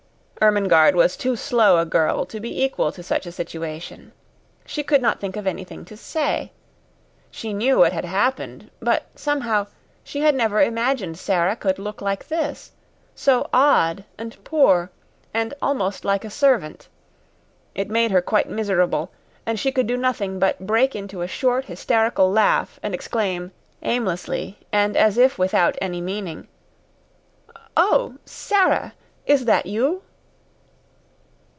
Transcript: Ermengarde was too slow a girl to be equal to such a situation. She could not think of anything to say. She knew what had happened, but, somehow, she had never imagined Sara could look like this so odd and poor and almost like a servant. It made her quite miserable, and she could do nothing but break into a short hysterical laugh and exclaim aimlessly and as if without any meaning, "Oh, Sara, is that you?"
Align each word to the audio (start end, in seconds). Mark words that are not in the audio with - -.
Ermengarde 0.43 0.95
was 0.95 1.15
too 1.15 1.35
slow 1.35 1.77
a 1.77 1.85
girl 1.85 2.25
to 2.25 2.39
be 2.39 2.63
equal 2.63 2.91
to 2.93 3.03
such 3.03 3.27
a 3.27 3.31
situation. 3.31 4.11
She 4.65 4.81
could 4.81 4.99
not 4.99 5.19
think 5.21 5.37
of 5.37 5.45
anything 5.45 5.85
to 5.85 5.95
say. 5.95 6.51
She 7.29 7.53
knew 7.53 7.77
what 7.77 7.93
had 7.93 8.05
happened, 8.05 8.71
but, 8.81 9.05
somehow, 9.13 9.67
she 10.03 10.21
had 10.21 10.33
never 10.33 10.59
imagined 10.59 11.19
Sara 11.19 11.55
could 11.55 11.77
look 11.77 12.01
like 12.01 12.27
this 12.27 12.71
so 13.13 13.47
odd 13.53 14.03
and 14.17 14.35
poor 14.43 14.89
and 15.31 15.53
almost 15.61 16.03
like 16.03 16.25
a 16.25 16.31
servant. 16.31 16.87
It 17.75 17.91
made 17.91 18.09
her 18.09 18.19
quite 18.23 18.49
miserable, 18.49 19.11
and 19.45 19.59
she 19.59 19.71
could 19.71 19.85
do 19.85 19.95
nothing 19.95 20.39
but 20.39 20.65
break 20.65 20.95
into 20.95 21.21
a 21.21 21.27
short 21.27 21.65
hysterical 21.65 22.31
laugh 22.31 22.79
and 22.81 22.95
exclaim 22.95 23.51
aimlessly 23.83 24.57
and 24.71 24.97
as 24.97 25.19
if 25.19 25.37
without 25.37 25.77
any 25.79 26.01
meaning, 26.01 26.47
"Oh, 27.77 28.15
Sara, 28.25 28.95
is 29.27 29.45
that 29.45 29.67
you?" 29.67 30.01